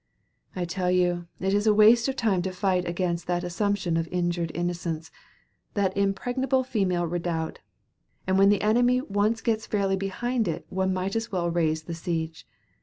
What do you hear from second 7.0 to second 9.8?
redoubt and when the enemy once gets